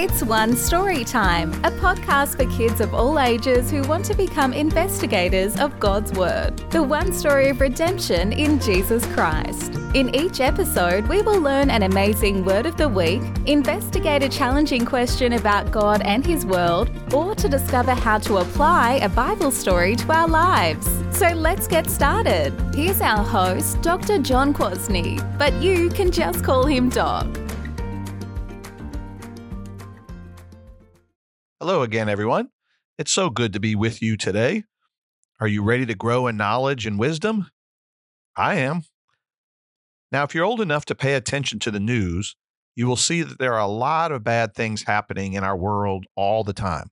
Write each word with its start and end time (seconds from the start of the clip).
It's 0.00 0.22
One 0.22 0.54
Story 0.54 1.02
Time, 1.02 1.52
a 1.64 1.72
podcast 1.72 2.36
for 2.36 2.48
kids 2.56 2.80
of 2.80 2.94
all 2.94 3.18
ages 3.18 3.68
who 3.68 3.82
want 3.82 4.04
to 4.04 4.14
become 4.14 4.52
investigators 4.52 5.58
of 5.58 5.80
God's 5.80 6.12
Word. 6.12 6.56
The 6.70 6.80
one 6.80 7.12
story 7.12 7.48
of 7.48 7.60
redemption 7.60 8.32
in 8.32 8.60
Jesus 8.60 9.04
Christ. 9.06 9.74
In 9.94 10.14
each 10.14 10.38
episode, 10.38 11.08
we 11.08 11.20
will 11.22 11.40
learn 11.40 11.68
an 11.68 11.82
amazing 11.82 12.44
word 12.44 12.64
of 12.64 12.76
the 12.76 12.88
week, 12.88 13.22
investigate 13.46 14.22
a 14.22 14.28
challenging 14.28 14.86
question 14.86 15.32
about 15.32 15.72
God 15.72 16.00
and 16.02 16.24
His 16.24 16.46
world, 16.46 16.88
or 17.12 17.34
to 17.34 17.48
discover 17.48 17.92
how 17.92 18.18
to 18.18 18.36
apply 18.36 19.00
a 19.02 19.08
Bible 19.08 19.50
story 19.50 19.96
to 19.96 20.12
our 20.12 20.28
lives. 20.28 20.86
So 21.10 21.30
let's 21.30 21.66
get 21.66 21.90
started. 21.90 22.52
Here's 22.72 23.00
our 23.00 23.24
host, 23.24 23.82
Dr. 23.82 24.18
John 24.18 24.54
Kwasny, 24.54 25.18
but 25.36 25.52
you 25.54 25.88
can 25.88 26.12
just 26.12 26.44
call 26.44 26.66
him 26.66 26.88
Doc. 26.88 27.26
Hello 31.60 31.82
again, 31.82 32.08
everyone. 32.08 32.50
It's 32.98 33.12
so 33.12 33.30
good 33.30 33.52
to 33.52 33.58
be 33.58 33.74
with 33.74 34.00
you 34.00 34.16
today. 34.16 34.62
Are 35.40 35.48
you 35.48 35.64
ready 35.64 35.84
to 35.86 35.94
grow 35.96 36.28
in 36.28 36.36
knowledge 36.36 36.86
and 36.86 37.00
wisdom? 37.00 37.50
I 38.36 38.54
am. 38.58 38.82
Now, 40.12 40.22
if 40.22 40.36
you're 40.36 40.44
old 40.44 40.60
enough 40.60 40.84
to 40.84 40.94
pay 40.94 41.14
attention 41.14 41.58
to 41.58 41.72
the 41.72 41.80
news, 41.80 42.36
you 42.76 42.86
will 42.86 42.94
see 42.94 43.22
that 43.22 43.40
there 43.40 43.54
are 43.54 43.60
a 43.60 43.66
lot 43.66 44.12
of 44.12 44.22
bad 44.22 44.54
things 44.54 44.84
happening 44.84 45.32
in 45.32 45.42
our 45.42 45.56
world 45.56 46.06
all 46.14 46.44
the 46.44 46.52
time. 46.52 46.90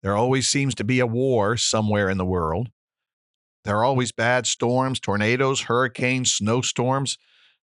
There 0.00 0.16
always 0.16 0.48
seems 0.48 0.76
to 0.76 0.84
be 0.84 1.00
a 1.00 1.06
war 1.06 1.56
somewhere 1.56 2.08
in 2.08 2.18
the 2.18 2.24
world. 2.24 2.68
There 3.64 3.76
are 3.76 3.84
always 3.84 4.12
bad 4.12 4.46
storms, 4.46 5.00
tornadoes, 5.00 5.62
hurricanes, 5.62 6.32
snowstorms 6.32 7.18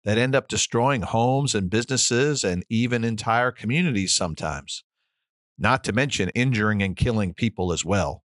that 0.03 0.17
end 0.17 0.33
up 0.33 0.47
destroying 0.47 1.03
homes 1.03 1.53
and 1.53 1.69
businesses 1.69 2.43
and 2.43 2.65
even 2.69 3.03
entire 3.03 3.51
communities 3.51 4.15
sometimes, 4.15 4.83
not 5.57 5.83
to 5.83 5.93
mention 5.93 6.29
injuring 6.29 6.81
and 6.81 6.95
killing 6.95 7.33
people 7.33 7.71
as 7.71 7.85
well. 7.85 8.23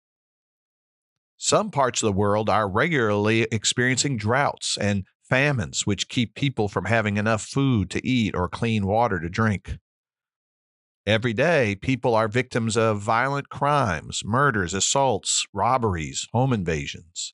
Some 1.37 1.69
parts 1.69 2.01
of 2.01 2.07
the 2.07 2.17
world 2.17 2.49
are 2.49 2.69
regularly 2.69 3.43
experiencing 3.51 4.17
droughts 4.17 4.77
and 4.77 5.05
famines, 5.27 5.85
which 5.85 6.07
keep 6.07 6.35
people 6.35 6.69
from 6.69 6.85
having 6.85 7.17
enough 7.17 7.43
food 7.43 7.89
to 7.89 8.07
eat 8.07 8.35
or 8.35 8.47
clean 8.47 8.85
water 8.85 9.19
to 9.19 9.29
drink. 9.29 9.77
Every 11.05 11.33
day, 11.33 11.75
people 11.75 12.15
are 12.15 12.27
victims 12.27 12.75
of 12.75 12.99
violent 12.99 13.49
crimes, 13.49 14.23
murders, 14.25 14.73
assaults, 14.73 15.45
robberies, 15.53 16.27
home 16.31 16.51
invasions. 16.51 17.33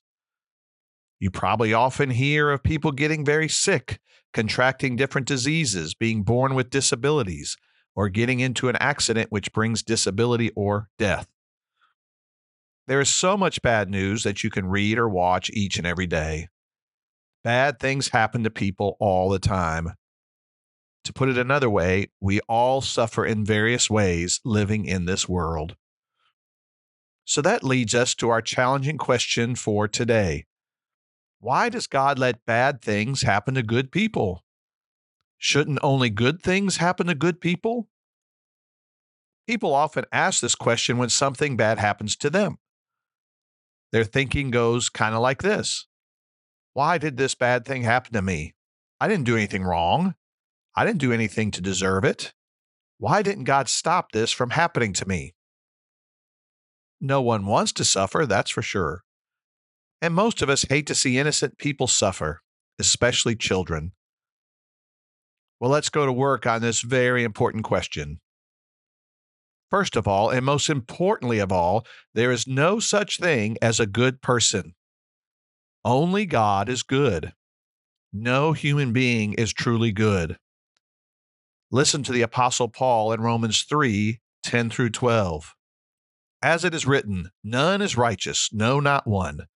You 1.18 1.30
probably 1.30 1.72
often 1.72 2.10
hear 2.10 2.50
of 2.50 2.62
people 2.62 2.92
getting 2.92 3.24
very 3.24 3.48
sick, 3.48 4.00
contracting 4.34 4.96
different 4.96 5.26
diseases, 5.26 5.94
being 5.94 6.22
born 6.22 6.54
with 6.54 6.68
disabilities, 6.68 7.56
or 7.94 8.08
getting 8.08 8.40
into 8.40 8.68
an 8.68 8.76
accident 8.76 9.30
which 9.30 9.52
brings 9.52 9.82
disability 9.82 10.50
or 10.56 10.88
death. 10.98 11.26
There 12.86 13.00
is 13.00 13.08
so 13.08 13.36
much 13.36 13.62
bad 13.62 13.88
news 13.88 14.22
that 14.24 14.42
you 14.42 14.50
can 14.50 14.66
read 14.66 14.98
or 14.98 15.08
watch 15.08 15.50
each 15.50 15.78
and 15.78 15.86
every 15.86 16.06
day. 16.06 16.48
Bad 17.44 17.78
things 17.78 18.08
happen 18.08 18.44
to 18.44 18.50
people 18.50 18.96
all 19.00 19.28
the 19.28 19.38
time. 19.38 19.92
To 21.04 21.12
put 21.12 21.28
it 21.28 21.38
another 21.38 21.68
way, 21.68 22.08
we 22.20 22.40
all 22.48 22.80
suffer 22.80 23.24
in 23.24 23.44
various 23.44 23.90
ways 23.90 24.40
living 24.44 24.84
in 24.84 25.04
this 25.04 25.28
world. 25.28 25.76
So 27.24 27.42
that 27.42 27.64
leads 27.64 27.94
us 27.94 28.14
to 28.16 28.30
our 28.30 28.42
challenging 28.42 28.98
question 28.98 29.54
for 29.54 29.88
today 29.88 30.44
Why 31.40 31.68
does 31.68 31.86
God 31.86 32.18
let 32.18 32.46
bad 32.46 32.82
things 32.82 33.22
happen 33.22 33.54
to 33.54 33.62
good 33.62 33.90
people? 33.90 34.44
Shouldn't 35.44 35.80
only 35.82 36.08
good 36.08 36.40
things 36.40 36.76
happen 36.76 37.08
to 37.08 37.16
good 37.16 37.40
people? 37.40 37.88
People 39.48 39.74
often 39.74 40.04
ask 40.12 40.40
this 40.40 40.54
question 40.54 40.98
when 40.98 41.08
something 41.08 41.56
bad 41.56 41.80
happens 41.80 42.14
to 42.18 42.30
them. 42.30 42.58
Their 43.90 44.04
thinking 44.04 44.52
goes 44.52 44.88
kind 44.88 45.16
of 45.16 45.20
like 45.20 45.42
this 45.42 45.88
why 46.74 46.96
did 46.96 47.16
this 47.16 47.34
bad 47.34 47.64
thing 47.64 47.82
happen 47.82 48.12
to 48.12 48.22
me? 48.22 48.54
I 49.00 49.08
didn't 49.08 49.24
do 49.24 49.36
anything 49.36 49.64
wrong. 49.64 50.14
I 50.76 50.84
didn't 50.84 51.00
do 51.00 51.12
anything 51.12 51.50
to 51.50 51.60
deserve 51.60 52.04
it. 52.04 52.32
Why 52.98 53.20
didn't 53.22 53.44
God 53.44 53.68
stop 53.68 54.12
this 54.12 54.30
from 54.30 54.50
happening 54.50 54.92
to 54.92 55.08
me? 55.08 55.34
No 57.00 57.20
one 57.20 57.46
wants 57.46 57.72
to 57.72 57.84
suffer, 57.84 58.26
that's 58.26 58.52
for 58.52 58.62
sure. 58.62 59.02
And 60.00 60.14
most 60.14 60.40
of 60.40 60.48
us 60.48 60.66
hate 60.68 60.86
to 60.86 60.94
see 60.94 61.18
innocent 61.18 61.58
people 61.58 61.88
suffer, 61.88 62.42
especially 62.78 63.34
children. 63.34 63.90
Well, 65.62 65.70
let's 65.70 65.90
go 65.90 66.04
to 66.04 66.12
work 66.12 66.44
on 66.44 66.60
this 66.60 66.80
very 66.80 67.22
important 67.22 67.62
question. 67.62 68.18
First 69.70 69.94
of 69.94 70.08
all, 70.08 70.28
and 70.28 70.44
most 70.44 70.68
importantly 70.68 71.38
of 71.38 71.52
all, 71.52 71.86
there 72.14 72.32
is 72.32 72.48
no 72.48 72.80
such 72.80 73.20
thing 73.20 73.56
as 73.62 73.78
a 73.78 73.86
good 73.86 74.20
person. 74.22 74.74
Only 75.84 76.26
God 76.26 76.68
is 76.68 76.82
good. 76.82 77.34
No 78.12 78.54
human 78.54 78.92
being 78.92 79.34
is 79.34 79.52
truly 79.52 79.92
good. 79.92 80.36
Listen 81.70 82.02
to 82.02 82.12
the 82.12 82.22
Apostle 82.22 82.66
Paul 82.66 83.12
in 83.12 83.20
Romans 83.20 83.62
3 83.62 84.18
10 84.42 84.68
through 84.68 84.90
12. 84.90 85.54
As 86.42 86.64
it 86.64 86.74
is 86.74 86.88
written, 86.88 87.30
none 87.44 87.80
is 87.80 87.96
righteous, 87.96 88.48
no, 88.52 88.80
not 88.80 89.06
one. 89.06 89.46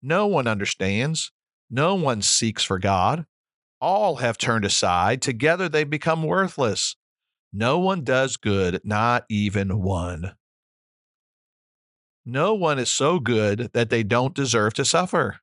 No 0.00 0.28
one 0.28 0.46
understands, 0.46 1.32
no 1.68 1.96
one 1.96 2.22
seeks 2.22 2.62
for 2.62 2.78
God. 2.78 3.26
All 3.80 4.16
have 4.16 4.38
turned 4.38 4.64
aside, 4.64 5.20
together 5.20 5.68
they 5.68 5.84
become 5.84 6.22
worthless. 6.22 6.96
No 7.52 7.78
one 7.78 8.04
does 8.04 8.36
good, 8.36 8.80
not 8.84 9.24
even 9.28 9.82
one. 9.82 10.34
No 12.24 12.54
one 12.54 12.78
is 12.78 12.90
so 12.90 13.20
good 13.20 13.70
that 13.72 13.88
they 13.90 14.02
don't 14.02 14.34
deserve 14.34 14.74
to 14.74 14.84
suffer. 14.84 15.40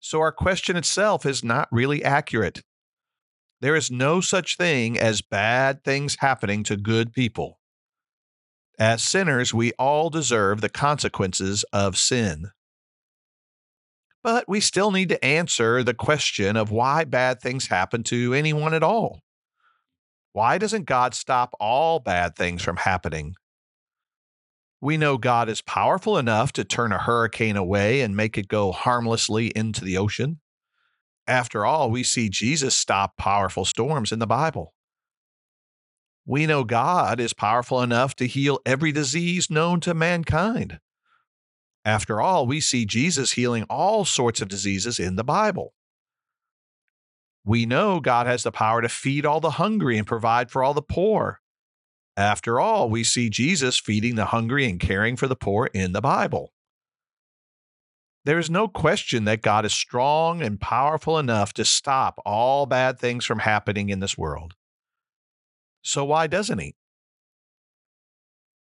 So 0.00 0.20
our 0.20 0.32
question 0.32 0.76
itself 0.76 1.26
is 1.26 1.44
not 1.44 1.68
really 1.70 2.02
accurate. 2.02 2.62
There 3.60 3.76
is 3.76 3.90
no 3.90 4.22
such 4.22 4.56
thing 4.56 4.98
as 4.98 5.20
bad 5.20 5.84
things 5.84 6.16
happening 6.20 6.64
to 6.64 6.76
good 6.76 7.12
people. 7.12 7.60
As 8.78 9.02
sinners, 9.02 9.52
we 9.52 9.72
all 9.72 10.08
deserve 10.08 10.62
the 10.62 10.70
consequences 10.70 11.64
of 11.72 11.98
sin. 11.98 12.52
But 14.22 14.48
we 14.48 14.60
still 14.60 14.90
need 14.90 15.08
to 15.08 15.24
answer 15.24 15.82
the 15.82 15.94
question 15.94 16.56
of 16.56 16.70
why 16.70 17.04
bad 17.04 17.40
things 17.40 17.68
happen 17.68 18.02
to 18.04 18.34
anyone 18.34 18.74
at 18.74 18.82
all. 18.82 19.20
Why 20.32 20.58
doesn't 20.58 20.84
God 20.84 21.14
stop 21.14 21.54
all 21.58 21.98
bad 21.98 22.36
things 22.36 22.62
from 22.62 22.76
happening? 22.76 23.34
We 24.80 24.96
know 24.96 25.18
God 25.18 25.48
is 25.48 25.60
powerful 25.60 26.16
enough 26.16 26.52
to 26.52 26.64
turn 26.64 26.92
a 26.92 26.98
hurricane 26.98 27.56
away 27.56 28.00
and 28.00 28.16
make 28.16 28.38
it 28.38 28.48
go 28.48 28.72
harmlessly 28.72 29.48
into 29.48 29.84
the 29.84 29.98
ocean. 29.98 30.40
After 31.26 31.66
all, 31.66 31.90
we 31.90 32.02
see 32.02 32.28
Jesus 32.28 32.74
stop 32.74 33.16
powerful 33.16 33.64
storms 33.64 34.12
in 34.12 34.18
the 34.18 34.26
Bible. 34.26 34.74
We 36.26 36.46
know 36.46 36.64
God 36.64 37.20
is 37.20 37.32
powerful 37.32 37.82
enough 37.82 38.14
to 38.16 38.26
heal 38.26 38.60
every 38.64 38.92
disease 38.92 39.50
known 39.50 39.80
to 39.80 39.94
mankind. 39.94 40.78
After 41.84 42.20
all, 42.20 42.46
we 42.46 42.60
see 42.60 42.84
Jesus 42.84 43.32
healing 43.32 43.64
all 43.70 44.04
sorts 44.04 44.40
of 44.40 44.48
diseases 44.48 44.98
in 44.98 45.16
the 45.16 45.24
Bible. 45.24 45.72
We 47.44 47.64
know 47.64 48.00
God 48.00 48.26
has 48.26 48.42
the 48.42 48.52
power 48.52 48.82
to 48.82 48.88
feed 48.88 49.24
all 49.24 49.40
the 49.40 49.52
hungry 49.52 49.96
and 49.96 50.06
provide 50.06 50.50
for 50.50 50.62
all 50.62 50.74
the 50.74 50.82
poor. 50.82 51.40
After 52.16 52.60
all, 52.60 52.90
we 52.90 53.02
see 53.02 53.30
Jesus 53.30 53.78
feeding 53.78 54.14
the 54.14 54.26
hungry 54.26 54.68
and 54.68 54.78
caring 54.78 55.16
for 55.16 55.26
the 55.26 55.36
poor 55.36 55.70
in 55.72 55.92
the 55.92 56.02
Bible. 56.02 56.52
There 58.24 58.38
is 58.38 58.50
no 58.50 58.68
question 58.68 59.24
that 59.24 59.40
God 59.40 59.64
is 59.64 59.72
strong 59.72 60.42
and 60.42 60.60
powerful 60.60 61.18
enough 61.18 61.54
to 61.54 61.64
stop 61.64 62.20
all 62.26 62.66
bad 62.66 62.98
things 62.98 63.24
from 63.24 63.38
happening 63.38 63.88
in 63.88 64.00
this 64.00 64.18
world. 64.18 64.54
So, 65.82 66.04
why 66.04 66.26
doesn't 66.26 66.58
He? 66.58 66.74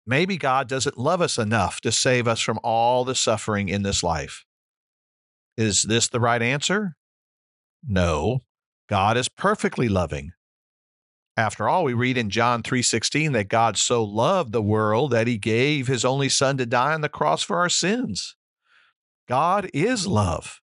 Maybe 0.09 0.39
God 0.39 0.71
doesn't 0.71 0.97
love 0.97 1.21
us 1.21 1.37
enough 1.37 1.83
to 1.83 1.93
save 1.93 2.27
us 2.27 2.41
from 2.41 2.59
all 2.65 3.05
the 3.05 3.15
suffering 3.15 3.69
in 3.69 3.83
this 3.83 4.03
life. 4.03 4.47
Is 5.59 5.83
this 5.83 6.09
the 6.09 6.19
right 6.19 6.41
answer? 6.41 6.97
No. 7.87 8.41
God 8.89 9.19
is 9.19 9.29
perfectly 9.29 9.87
loving. 9.87 10.33
After 11.37 11.69
all, 11.69 11.85
we 11.85 11.93
read 11.93 12.17
in 12.17 12.31
John 12.31 12.63
3:16 12.63 13.33
that 13.33 13.49
God 13.49 13.77
so 13.77 14.03
loved 14.03 14.53
the 14.53 14.63
world 14.63 15.11
that 15.11 15.27
he 15.27 15.37
gave 15.37 15.89
his 15.89 16.07
only 16.07 16.31
son 16.31 16.57
to 16.57 16.65
die 16.65 16.95
on 16.95 17.03
the 17.03 17.11
cross 17.11 17.43
for 17.43 17.59
our 17.59 17.69
sins. 17.69 18.35
God 19.29 19.69
is 19.75 20.07
love. 20.07 20.63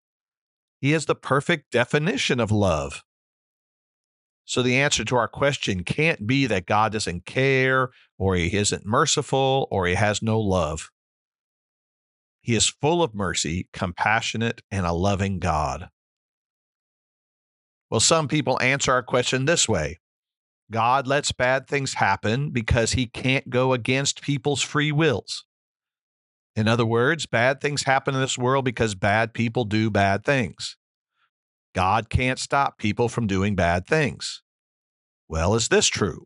He 0.82 0.94
is 0.94 1.06
the 1.06 1.14
perfect 1.14 1.72
definition 1.72 2.40
of 2.40 2.50
love. 2.50 3.04
So 4.48 4.64
the 4.64 4.78
answer 4.78 5.04
to 5.04 5.18
our 5.18 5.28
question 5.28 5.84
can't 5.84 6.26
be 6.26 6.46
that 6.46 6.66
God 6.66 6.94
doesn't 6.94 7.26
care 7.26 7.90
or 8.18 8.36
he 8.38 8.56
isn't 8.56 8.86
merciful 8.86 9.68
or 9.70 9.88
he 9.88 9.96
has 9.96 10.22
no 10.22 10.40
love. 10.40 10.90
He 12.40 12.56
is 12.56 12.70
full 12.70 13.04
of 13.04 13.14
mercy, 13.14 13.68
compassionate, 13.74 14.62
and 14.72 14.86
a 14.86 14.94
loving 14.94 15.40
God. 15.40 15.90
Well, 17.90 18.00
some 18.00 18.30
people 18.30 18.58
answer 18.62 18.94
our 18.94 19.04
question 19.04 19.44
this 19.44 19.68
way 19.68 20.00
God 20.72 21.08
lets 21.08 21.34
bad 21.34 21.68
things 21.68 21.96
happen 21.96 22.52
because 22.52 22.94
he 22.94 23.06
can't 23.06 23.50
go 23.50 23.74
against 23.74 24.22
people's 24.22 24.62
free 24.62 24.94
wills. 24.94 25.44
In 26.56 26.70
other 26.70 26.86
words, 26.86 27.26
bad 27.26 27.60
things 27.60 27.84
happen 27.84 28.16
in 28.16 28.22
this 28.22 28.38
world 28.38 28.64
because 28.64 28.96
bad 28.96 29.34
people 29.34 29.66
do 29.66 29.90
bad 29.90 30.24
things. 30.24 30.78
God 31.78 32.10
can't 32.10 32.40
stop 32.40 32.80
people 32.80 33.08
from 33.08 33.28
doing 33.28 33.54
bad 33.54 33.86
things. 33.86 34.42
Well, 35.30 35.54
is 35.54 35.68
this 35.68 35.86
true? 35.86 36.26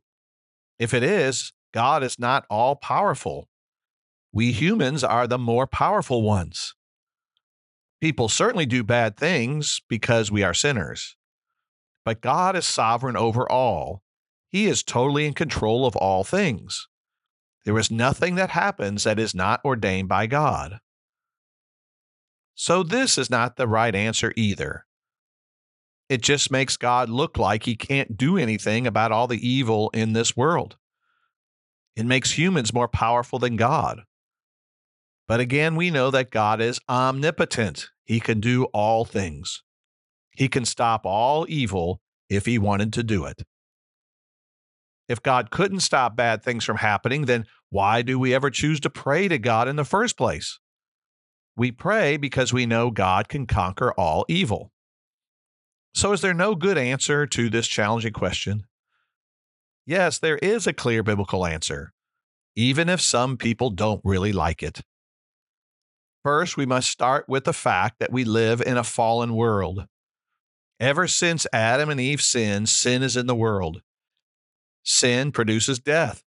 If 0.79 0.93
it 0.93 1.03
is, 1.03 1.51
God 1.73 2.03
is 2.03 2.17
not 2.17 2.45
all 2.49 2.77
powerful. 2.77 3.49
We 4.31 4.53
humans 4.53 5.03
are 5.03 5.27
the 5.27 5.37
more 5.37 5.67
powerful 5.67 6.21
ones. 6.21 6.73
People 7.99 8.29
certainly 8.29 8.65
do 8.65 8.81
bad 8.81 9.17
things 9.17 9.81
because 9.89 10.31
we 10.31 10.41
are 10.41 10.53
sinners. 10.53 11.17
But 12.05 12.21
God 12.21 12.55
is 12.55 12.65
sovereign 12.65 13.17
over 13.17 13.45
all. 13.51 14.03
He 14.47 14.67
is 14.67 14.83
totally 14.83 15.25
in 15.25 15.33
control 15.33 15.85
of 15.85 15.97
all 15.97 16.23
things. 16.23 16.87
There 17.65 17.77
is 17.77 17.91
nothing 17.91 18.35
that 18.35 18.51
happens 18.51 19.03
that 19.03 19.19
is 19.19 19.35
not 19.35 19.59
ordained 19.65 20.07
by 20.07 20.27
God. 20.27 20.79
So, 22.55 22.83
this 22.83 23.17
is 23.17 23.29
not 23.29 23.57
the 23.57 23.67
right 23.67 23.93
answer 23.93 24.31
either. 24.37 24.85
It 26.11 26.21
just 26.21 26.51
makes 26.51 26.75
God 26.75 27.07
look 27.07 27.37
like 27.37 27.63
he 27.63 27.77
can't 27.77 28.17
do 28.17 28.35
anything 28.37 28.85
about 28.85 29.13
all 29.13 29.27
the 29.27 29.47
evil 29.47 29.89
in 29.93 30.11
this 30.11 30.35
world. 30.35 30.75
It 31.95 32.05
makes 32.05 32.37
humans 32.37 32.73
more 32.73 32.89
powerful 32.89 33.39
than 33.39 33.55
God. 33.55 34.01
But 35.29 35.39
again, 35.39 35.77
we 35.77 35.89
know 35.89 36.11
that 36.11 36.29
God 36.29 36.59
is 36.59 36.81
omnipotent. 36.89 37.91
He 38.03 38.19
can 38.19 38.41
do 38.41 38.65
all 38.73 39.05
things. 39.05 39.63
He 40.35 40.49
can 40.49 40.65
stop 40.65 41.05
all 41.05 41.45
evil 41.47 42.01
if 42.29 42.45
he 42.45 42.57
wanted 42.57 42.91
to 42.91 43.03
do 43.03 43.23
it. 43.23 43.43
If 45.07 45.23
God 45.23 45.49
couldn't 45.49 45.79
stop 45.79 46.17
bad 46.17 46.43
things 46.43 46.65
from 46.65 46.75
happening, 46.75 47.23
then 47.23 47.45
why 47.69 48.01
do 48.01 48.19
we 48.19 48.35
ever 48.35 48.49
choose 48.49 48.81
to 48.81 48.89
pray 48.89 49.29
to 49.29 49.39
God 49.39 49.69
in 49.69 49.77
the 49.77 49.85
first 49.85 50.17
place? 50.17 50.59
We 51.55 51.71
pray 51.71 52.17
because 52.17 52.51
we 52.51 52.65
know 52.65 52.91
God 52.91 53.29
can 53.29 53.47
conquer 53.47 53.93
all 53.93 54.25
evil. 54.27 54.70
So, 55.93 56.13
is 56.13 56.21
there 56.21 56.33
no 56.33 56.55
good 56.55 56.77
answer 56.77 57.27
to 57.27 57.49
this 57.49 57.67
challenging 57.67 58.13
question? 58.13 58.65
Yes, 59.85 60.19
there 60.19 60.37
is 60.37 60.67
a 60.67 60.73
clear 60.73 61.03
biblical 61.03 61.45
answer, 61.45 61.93
even 62.55 62.87
if 62.87 63.01
some 63.01 63.37
people 63.37 63.69
don't 63.69 64.01
really 64.03 64.31
like 64.31 64.63
it. 64.63 64.81
First, 66.23 66.55
we 66.55 66.65
must 66.65 66.89
start 66.89 67.25
with 67.27 67.45
the 67.45 67.53
fact 67.53 67.99
that 67.99 68.11
we 68.11 68.23
live 68.23 68.61
in 68.61 68.77
a 68.77 68.83
fallen 68.83 69.33
world. 69.33 69.87
Ever 70.79 71.07
since 71.07 71.47
Adam 71.51 71.89
and 71.89 71.99
Eve 71.99 72.21
sinned, 72.21 72.69
sin 72.69 73.03
is 73.03 73.17
in 73.17 73.27
the 73.27 73.35
world. 73.35 73.81
Sin 74.83 75.31
produces 75.31 75.79
death. 75.79 76.23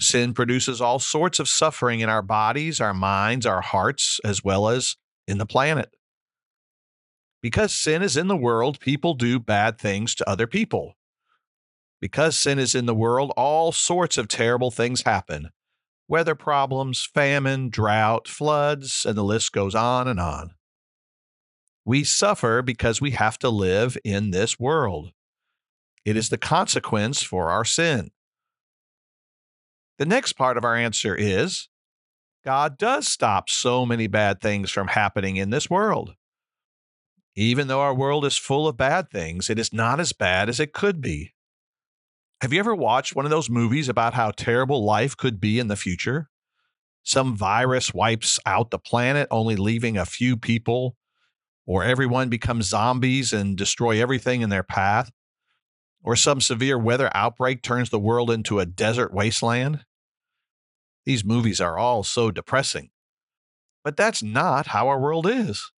Sin 0.00 0.34
produces 0.34 0.80
all 0.80 0.98
sorts 0.98 1.38
of 1.38 1.48
suffering 1.48 2.00
in 2.00 2.08
our 2.08 2.22
bodies, 2.22 2.80
our 2.80 2.94
minds, 2.94 3.46
our 3.46 3.60
hearts, 3.60 4.20
as 4.24 4.44
well 4.44 4.68
as 4.68 4.96
in 5.26 5.38
the 5.38 5.46
planet. 5.46 5.94
Because 7.42 7.74
sin 7.74 8.02
is 8.02 8.16
in 8.16 8.28
the 8.28 8.36
world, 8.36 8.78
people 8.78 9.14
do 9.14 9.40
bad 9.40 9.78
things 9.78 10.14
to 10.14 10.28
other 10.28 10.46
people. 10.46 10.94
Because 12.00 12.38
sin 12.38 12.58
is 12.58 12.74
in 12.74 12.86
the 12.86 12.94
world, 12.94 13.32
all 13.36 13.72
sorts 13.72 14.16
of 14.16 14.28
terrible 14.28 14.70
things 14.70 15.02
happen 15.02 15.50
weather 16.08 16.34
problems, 16.34 17.08
famine, 17.14 17.70
drought, 17.70 18.28
floods, 18.28 19.06
and 19.06 19.16
the 19.16 19.24
list 19.24 19.50
goes 19.52 19.74
on 19.74 20.06
and 20.06 20.20
on. 20.20 20.50
We 21.86 22.04
suffer 22.04 22.60
because 22.60 23.00
we 23.00 23.12
have 23.12 23.38
to 23.38 23.48
live 23.48 23.96
in 24.04 24.30
this 24.30 24.60
world. 24.60 25.12
It 26.04 26.16
is 26.16 26.28
the 26.28 26.36
consequence 26.36 27.22
for 27.22 27.50
our 27.50 27.64
sin. 27.64 28.10
The 29.98 30.04
next 30.04 30.34
part 30.34 30.56
of 30.58 30.64
our 30.64 30.76
answer 30.76 31.14
is 31.14 31.68
God 32.44 32.76
does 32.76 33.08
stop 33.08 33.48
so 33.48 33.86
many 33.86 34.06
bad 34.06 34.40
things 34.40 34.70
from 34.70 34.88
happening 34.88 35.36
in 35.36 35.50
this 35.50 35.70
world. 35.70 36.14
Even 37.34 37.68
though 37.68 37.80
our 37.80 37.94
world 37.94 38.24
is 38.24 38.36
full 38.36 38.68
of 38.68 38.76
bad 38.76 39.10
things, 39.10 39.48
it 39.48 39.58
is 39.58 39.72
not 39.72 40.00
as 40.00 40.12
bad 40.12 40.48
as 40.48 40.60
it 40.60 40.72
could 40.72 41.00
be. 41.00 41.32
Have 42.42 42.52
you 42.52 42.60
ever 42.60 42.74
watched 42.74 43.14
one 43.14 43.24
of 43.24 43.30
those 43.30 43.48
movies 43.48 43.88
about 43.88 44.14
how 44.14 44.32
terrible 44.32 44.84
life 44.84 45.16
could 45.16 45.40
be 45.40 45.58
in 45.58 45.68
the 45.68 45.76
future? 45.76 46.28
Some 47.02 47.36
virus 47.36 47.94
wipes 47.94 48.38
out 48.44 48.70
the 48.70 48.78
planet, 48.78 49.28
only 49.30 49.56
leaving 49.56 49.96
a 49.96 50.04
few 50.04 50.36
people, 50.36 50.96
or 51.66 51.84
everyone 51.84 52.28
becomes 52.28 52.68
zombies 52.68 53.32
and 53.32 53.56
destroy 53.56 54.00
everything 54.00 54.42
in 54.42 54.50
their 54.50 54.62
path, 54.62 55.10
or 56.02 56.16
some 56.16 56.40
severe 56.40 56.78
weather 56.78 57.10
outbreak 57.14 57.62
turns 57.62 57.90
the 57.90 57.98
world 57.98 58.30
into 58.30 58.58
a 58.58 58.66
desert 58.66 59.14
wasteland. 59.14 59.84
These 61.06 61.24
movies 61.24 61.60
are 61.60 61.78
all 61.78 62.02
so 62.02 62.30
depressing. 62.30 62.90
But 63.84 63.96
that's 63.96 64.22
not 64.22 64.68
how 64.68 64.88
our 64.88 65.00
world 65.00 65.26
is. 65.26 65.72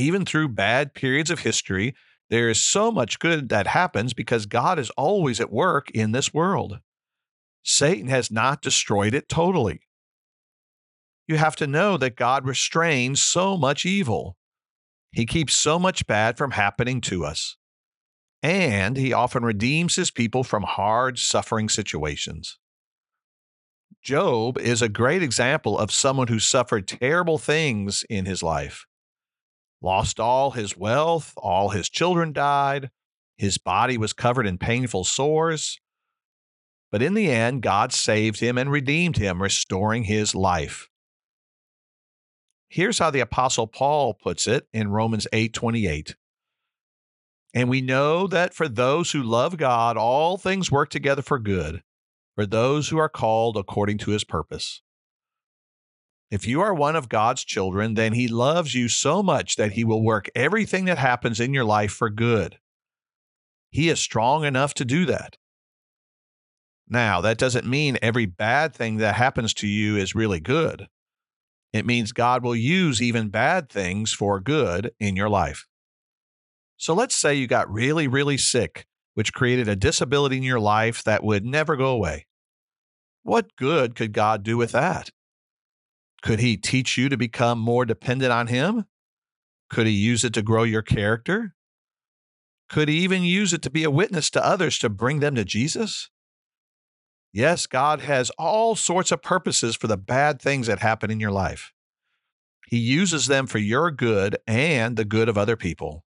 Even 0.00 0.24
through 0.24 0.48
bad 0.48 0.94
periods 0.94 1.30
of 1.30 1.40
history, 1.40 1.94
there 2.30 2.48
is 2.48 2.58
so 2.58 2.90
much 2.90 3.18
good 3.18 3.50
that 3.50 3.66
happens 3.66 4.14
because 4.14 4.46
God 4.46 4.78
is 4.78 4.88
always 4.96 5.40
at 5.40 5.52
work 5.52 5.90
in 5.90 6.12
this 6.12 6.32
world. 6.32 6.78
Satan 7.62 8.08
has 8.08 8.30
not 8.30 8.62
destroyed 8.62 9.12
it 9.12 9.28
totally. 9.28 9.82
You 11.28 11.36
have 11.36 11.54
to 11.56 11.66
know 11.66 11.98
that 11.98 12.16
God 12.16 12.46
restrains 12.46 13.22
so 13.22 13.58
much 13.58 13.84
evil. 13.84 14.38
He 15.12 15.26
keeps 15.26 15.54
so 15.54 15.78
much 15.78 16.06
bad 16.06 16.38
from 16.38 16.52
happening 16.52 17.02
to 17.02 17.26
us. 17.26 17.58
And 18.42 18.96
he 18.96 19.12
often 19.12 19.44
redeems 19.44 19.96
his 19.96 20.10
people 20.10 20.44
from 20.44 20.62
hard, 20.62 21.18
suffering 21.18 21.68
situations. 21.68 22.58
Job 24.02 24.56
is 24.56 24.80
a 24.80 24.88
great 24.88 25.22
example 25.22 25.78
of 25.78 25.92
someone 25.92 26.28
who 26.28 26.38
suffered 26.38 26.88
terrible 26.88 27.36
things 27.36 28.02
in 28.08 28.24
his 28.24 28.42
life 28.42 28.86
lost 29.82 30.20
all 30.20 30.52
his 30.52 30.76
wealth, 30.76 31.32
all 31.36 31.70
his 31.70 31.88
children 31.88 32.32
died, 32.32 32.90
his 33.36 33.58
body 33.58 33.96
was 33.96 34.12
covered 34.12 34.46
in 34.46 34.58
painful 34.58 35.04
sores. 35.04 35.80
But 36.92 37.02
in 37.02 37.14
the 37.14 37.30
end, 37.30 37.62
God 37.62 37.92
saved 37.92 38.40
him 38.40 38.58
and 38.58 38.70
redeemed 38.70 39.16
him, 39.16 39.40
restoring 39.40 40.04
his 40.04 40.34
life. 40.34 40.88
Here's 42.68 42.98
how 42.98 43.10
the 43.10 43.20
apostle 43.20 43.66
Paul 43.66 44.14
puts 44.14 44.46
it 44.46 44.68
in 44.72 44.90
Romans 44.90 45.26
8:28. 45.32 46.16
And 47.52 47.68
we 47.68 47.80
know 47.80 48.26
that 48.26 48.54
for 48.54 48.68
those 48.68 49.10
who 49.10 49.22
love 49.22 49.56
God, 49.56 49.96
all 49.96 50.36
things 50.36 50.70
work 50.70 50.88
together 50.90 51.22
for 51.22 51.38
good, 51.38 51.82
for 52.36 52.46
those 52.46 52.90
who 52.90 52.98
are 52.98 53.08
called 53.08 53.56
according 53.56 53.98
to 53.98 54.12
his 54.12 54.22
purpose. 54.22 54.82
If 56.30 56.46
you 56.46 56.60
are 56.60 56.72
one 56.72 56.94
of 56.94 57.08
God's 57.08 57.44
children, 57.44 57.94
then 57.94 58.12
He 58.12 58.28
loves 58.28 58.74
you 58.74 58.88
so 58.88 59.22
much 59.22 59.56
that 59.56 59.72
He 59.72 59.84
will 59.84 60.02
work 60.02 60.28
everything 60.34 60.84
that 60.84 60.98
happens 60.98 61.40
in 61.40 61.52
your 61.52 61.64
life 61.64 61.92
for 61.92 62.08
good. 62.08 62.58
He 63.70 63.88
is 63.88 64.00
strong 64.00 64.44
enough 64.44 64.74
to 64.74 64.84
do 64.84 65.06
that. 65.06 65.36
Now, 66.88 67.20
that 67.20 67.38
doesn't 67.38 67.66
mean 67.66 67.98
every 68.02 68.26
bad 68.26 68.74
thing 68.74 68.96
that 68.96 69.14
happens 69.14 69.54
to 69.54 69.66
you 69.66 69.96
is 69.96 70.14
really 70.14 70.40
good. 70.40 70.88
It 71.72 71.86
means 71.86 72.12
God 72.12 72.42
will 72.42 72.56
use 72.56 73.00
even 73.00 73.28
bad 73.28 73.68
things 73.68 74.12
for 74.12 74.40
good 74.40 74.90
in 74.98 75.14
your 75.14 75.28
life. 75.28 75.66
So 76.76 76.94
let's 76.94 77.14
say 77.14 77.34
you 77.34 77.46
got 77.46 77.70
really, 77.70 78.08
really 78.08 78.36
sick, 78.36 78.86
which 79.14 79.32
created 79.32 79.68
a 79.68 79.76
disability 79.76 80.38
in 80.38 80.42
your 80.42 80.58
life 80.58 81.04
that 81.04 81.22
would 81.22 81.44
never 81.44 81.76
go 81.76 81.88
away. 81.88 82.26
What 83.22 83.54
good 83.54 83.94
could 83.94 84.12
God 84.12 84.42
do 84.42 84.56
with 84.56 84.72
that? 84.72 85.10
Could 86.22 86.40
he 86.40 86.56
teach 86.56 86.98
you 86.98 87.08
to 87.08 87.16
become 87.16 87.58
more 87.58 87.84
dependent 87.84 88.32
on 88.32 88.48
him? 88.48 88.84
Could 89.70 89.86
he 89.86 89.92
use 89.92 90.24
it 90.24 90.34
to 90.34 90.42
grow 90.42 90.64
your 90.64 90.82
character? 90.82 91.54
Could 92.68 92.88
he 92.88 92.98
even 92.98 93.22
use 93.22 93.52
it 93.52 93.62
to 93.62 93.70
be 93.70 93.84
a 93.84 93.90
witness 93.90 94.30
to 94.30 94.44
others 94.44 94.78
to 94.78 94.88
bring 94.88 95.20
them 95.20 95.34
to 95.34 95.44
Jesus? 95.44 96.10
Yes, 97.32 97.66
God 97.66 98.00
has 98.00 98.30
all 98.38 98.74
sorts 98.74 99.12
of 99.12 99.22
purposes 99.22 99.76
for 99.76 99.86
the 99.86 99.96
bad 99.96 100.42
things 100.42 100.66
that 100.66 100.80
happen 100.80 101.10
in 101.10 101.20
your 101.20 101.30
life. 101.30 101.72
He 102.68 102.78
uses 102.78 103.26
them 103.26 103.46
for 103.46 103.58
your 103.58 103.90
good 103.90 104.36
and 104.46 104.96
the 104.96 105.04
good 105.04 105.28
of 105.28 105.38
other 105.38 105.56
people. 105.56 106.04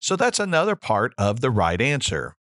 So 0.00 0.16
that's 0.16 0.38
another 0.38 0.76
part 0.76 1.14
of 1.18 1.40
the 1.40 1.50
right 1.50 1.80
answer. 1.80 2.36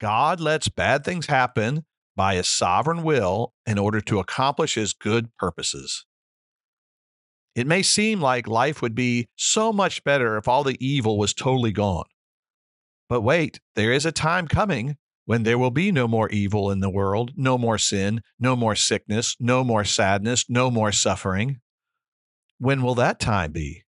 God 0.00 0.40
lets 0.40 0.68
bad 0.68 1.04
things 1.04 1.26
happen 1.26 1.84
by 2.16 2.34
his 2.34 2.48
sovereign 2.48 3.02
will 3.02 3.52
in 3.66 3.78
order 3.78 4.00
to 4.00 4.18
accomplish 4.18 4.74
his 4.74 4.92
good 4.92 5.34
purposes. 5.36 6.04
It 7.54 7.66
may 7.66 7.82
seem 7.82 8.20
like 8.20 8.46
life 8.46 8.80
would 8.80 8.94
be 8.94 9.28
so 9.36 9.72
much 9.72 10.04
better 10.04 10.36
if 10.36 10.46
all 10.46 10.62
the 10.62 10.76
evil 10.84 11.18
was 11.18 11.34
totally 11.34 11.72
gone. 11.72 12.06
But 13.08 13.22
wait, 13.22 13.60
there 13.74 13.92
is 13.92 14.06
a 14.06 14.12
time 14.12 14.46
coming 14.46 14.96
when 15.24 15.42
there 15.42 15.58
will 15.58 15.70
be 15.70 15.92
no 15.92 16.06
more 16.06 16.28
evil 16.30 16.70
in 16.70 16.80
the 16.80 16.90
world, 16.90 17.32
no 17.36 17.58
more 17.58 17.78
sin, 17.78 18.22
no 18.38 18.54
more 18.54 18.76
sickness, 18.76 19.36
no 19.40 19.64
more 19.64 19.84
sadness, 19.84 20.48
no 20.48 20.70
more 20.70 20.92
suffering. 20.92 21.60
When 22.58 22.82
will 22.82 22.94
that 22.96 23.18
time 23.18 23.52
be? 23.52 23.84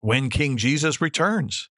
When 0.00 0.30
King 0.30 0.56
Jesus 0.56 1.00
returns. 1.00 1.68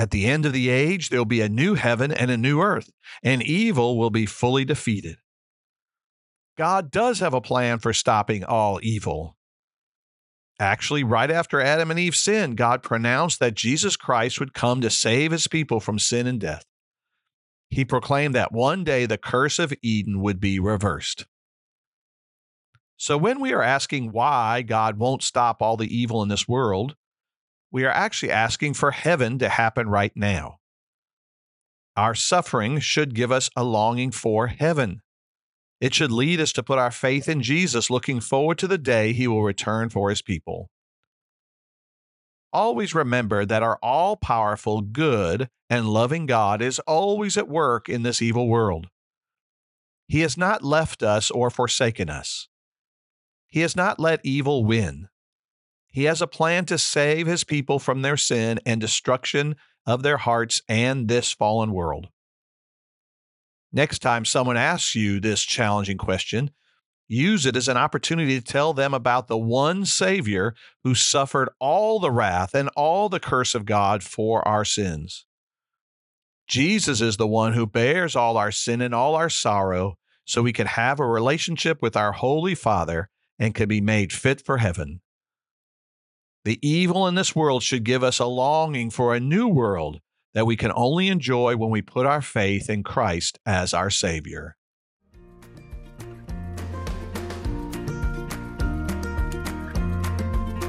At 0.00 0.12
the 0.12 0.24
end 0.24 0.46
of 0.46 0.54
the 0.54 0.70
age, 0.70 1.10
there'll 1.10 1.26
be 1.26 1.42
a 1.42 1.48
new 1.50 1.74
heaven 1.74 2.10
and 2.10 2.30
a 2.30 2.38
new 2.38 2.62
earth, 2.62 2.90
and 3.22 3.42
evil 3.42 3.98
will 3.98 4.08
be 4.08 4.24
fully 4.24 4.64
defeated. 4.64 5.18
God 6.56 6.90
does 6.90 7.20
have 7.20 7.34
a 7.34 7.42
plan 7.42 7.80
for 7.80 7.92
stopping 7.92 8.42
all 8.42 8.80
evil. 8.82 9.36
Actually, 10.58 11.04
right 11.04 11.30
after 11.30 11.60
Adam 11.60 11.90
and 11.90 12.00
Eve 12.00 12.16
sinned, 12.16 12.56
God 12.56 12.82
pronounced 12.82 13.40
that 13.40 13.52
Jesus 13.52 13.94
Christ 13.94 14.40
would 14.40 14.54
come 14.54 14.80
to 14.80 14.88
save 14.88 15.32
his 15.32 15.46
people 15.46 15.80
from 15.80 15.98
sin 15.98 16.26
and 16.26 16.40
death. 16.40 16.64
He 17.68 17.84
proclaimed 17.84 18.34
that 18.34 18.52
one 18.52 18.84
day 18.84 19.04
the 19.04 19.18
curse 19.18 19.58
of 19.58 19.74
Eden 19.82 20.22
would 20.22 20.40
be 20.40 20.58
reversed. 20.58 21.26
So, 22.96 23.18
when 23.18 23.38
we 23.38 23.52
are 23.52 23.62
asking 23.62 24.12
why 24.12 24.62
God 24.62 24.98
won't 24.98 25.22
stop 25.22 25.60
all 25.60 25.76
the 25.76 25.94
evil 25.94 26.22
in 26.22 26.30
this 26.30 26.48
world, 26.48 26.96
we 27.72 27.84
are 27.84 27.90
actually 27.90 28.32
asking 28.32 28.74
for 28.74 28.90
heaven 28.90 29.38
to 29.38 29.48
happen 29.48 29.88
right 29.88 30.12
now. 30.14 30.58
Our 31.96 32.14
suffering 32.14 32.80
should 32.80 33.14
give 33.14 33.30
us 33.30 33.50
a 33.56 33.64
longing 33.64 34.10
for 34.10 34.48
heaven. 34.48 35.02
It 35.80 35.94
should 35.94 36.12
lead 36.12 36.40
us 36.40 36.52
to 36.52 36.62
put 36.62 36.78
our 36.78 36.90
faith 36.90 37.28
in 37.28 37.42
Jesus, 37.42 37.90
looking 37.90 38.20
forward 38.20 38.58
to 38.58 38.68
the 38.68 38.78
day 38.78 39.12
he 39.12 39.26
will 39.26 39.42
return 39.42 39.88
for 39.88 40.10
his 40.10 40.22
people. 40.22 40.70
Always 42.52 42.94
remember 42.94 43.46
that 43.46 43.62
our 43.62 43.78
all 43.82 44.16
powerful, 44.16 44.80
good, 44.80 45.48
and 45.68 45.88
loving 45.88 46.26
God 46.26 46.60
is 46.60 46.80
always 46.80 47.36
at 47.36 47.48
work 47.48 47.88
in 47.88 48.02
this 48.02 48.20
evil 48.20 48.48
world. 48.48 48.88
He 50.08 50.20
has 50.20 50.36
not 50.36 50.64
left 50.64 51.02
us 51.02 51.30
or 51.30 51.50
forsaken 51.50 52.10
us. 52.10 52.48
He 53.46 53.60
has 53.60 53.76
not 53.76 54.00
let 54.00 54.20
evil 54.24 54.64
win. 54.64 55.08
He 55.90 56.04
has 56.04 56.22
a 56.22 56.26
plan 56.26 56.66
to 56.66 56.78
save 56.78 57.26
his 57.26 57.44
people 57.44 57.78
from 57.78 58.02
their 58.02 58.16
sin 58.16 58.60
and 58.64 58.80
destruction 58.80 59.56
of 59.86 60.02
their 60.02 60.18
hearts 60.18 60.62
and 60.68 61.08
this 61.08 61.32
fallen 61.32 61.72
world. 61.72 62.08
Next 63.72 64.00
time 64.00 64.24
someone 64.24 64.56
asks 64.56 64.94
you 64.94 65.20
this 65.20 65.42
challenging 65.42 65.98
question, 65.98 66.50
use 67.08 67.44
it 67.44 67.56
as 67.56 67.66
an 67.66 67.76
opportunity 67.76 68.38
to 68.38 68.44
tell 68.44 68.72
them 68.72 68.94
about 68.94 69.26
the 69.26 69.38
one 69.38 69.84
Savior 69.84 70.54
who 70.84 70.94
suffered 70.94 71.48
all 71.58 71.98
the 71.98 72.10
wrath 72.10 72.54
and 72.54 72.68
all 72.76 73.08
the 73.08 73.20
curse 73.20 73.54
of 73.54 73.66
God 73.66 74.02
for 74.02 74.46
our 74.46 74.64
sins. 74.64 75.26
Jesus 76.46 77.00
is 77.00 77.16
the 77.16 77.28
one 77.28 77.52
who 77.52 77.66
bears 77.66 78.16
all 78.16 78.36
our 78.36 78.52
sin 78.52 78.80
and 78.80 78.94
all 78.94 79.14
our 79.14 79.30
sorrow 79.30 79.96
so 80.24 80.42
we 80.42 80.52
can 80.52 80.66
have 80.66 81.00
a 81.00 81.06
relationship 81.06 81.80
with 81.82 81.96
our 81.96 82.12
Holy 82.12 82.54
Father 82.54 83.08
and 83.38 83.54
can 83.54 83.68
be 83.68 83.80
made 83.80 84.12
fit 84.12 84.40
for 84.40 84.58
heaven. 84.58 85.00
The 86.44 86.58
evil 86.66 87.06
in 87.06 87.16
this 87.16 87.36
world 87.36 87.62
should 87.62 87.84
give 87.84 88.02
us 88.02 88.18
a 88.18 88.24
longing 88.24 88.88
for 88.88 89.14
a 89.14 89.20
new 89.20 89.46
world 89.46 90.00
that 90.32 90.46
we 90.46 90.56
can 90.56 90.72
only 90.74 91.08
enjoy 91.08 91.56
when 91.56 91.68
we 91.68 91.82
put 91.82 92.06
our 92.06 92.22
faith 92.22 92.70
in 92.70 92.82
Christ 92.82 93.38
as 93.44 93.74
our 93.74 93.90
Savior. 93.90 94.56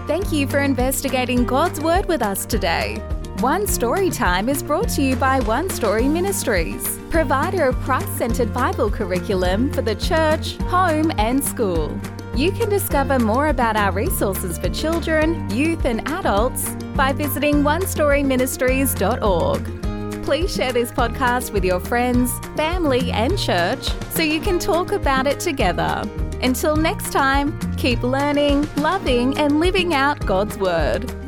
Thank 0.07 0.33
you 0.33 0.45
for 0.45 0.59
investigating 0.59 1.45
God's 1.45 1.79
Word 1.79 2.05
with 2.07 2.21
us 2.21 2.45
today. 2.45 2.97
One 3.39 3.65
Story 3.65 4.09
Time 4.09 4.49
is 4.49 4.61
brought 4.61 4.89
to 4.89 5.01
you 5.01 5.15
by 5.15 5.39
One 5.39 5.69
Story 5.69 6.09
Ministries, 6.09 6.99
provider 7.09 7.63
of 7.63 7.75
Christ 7.77 8.17
centered 8.17 8.53
Bible 8.53 8.91
curriculum 8.91 9.71
for 9.71 9.81
the 9.81 9.95
church, 9.95 10.57
home, 10.63 11.13
and 11.17 11.41
school. 11.41 11.97
You 12.35 12.51
can 12.51 12.69
discover 12.69 13.17
more 13.19 13.49
about 13.49 13.75
our 13.75 13.91
resources 13.91 14.57
for 14.57 14.69
children, 14.69 15.49
youth, 15.49 15.85
and 15.85 16.07
adults 16.07 16.69
by 16.95 17.11
visiting 17.11 17.55
onestoryministries.org. 17.55 20.23
Please 20.23 20.55
share 20.55 20.71
this 20.71 20.91
podcast 20.91 21.51
with 21.51 21.65
your 21.65 21.81
friends, 21.81 22.31
family, 22.55 23.11
and 23.11 23.37
church 23.37 23.89
so 24.11 24.21
you 24.21 24.39
can 24.39 24.59
talk 24.59 24.93
about 24.93 25.27
it 25.27 25.41
together. 25.41 26.03
Until 26.41 26.75
next 26.75 27.11
time, 27.11 27.59
keep 27.75 28.01
learning, 28.01 28.67
loving, 28.77 29.37
and 29.37 29.59
living 29.59 29.93
out 29.93 30.25
God's 30.25 30.57
Word. 30.57 31.20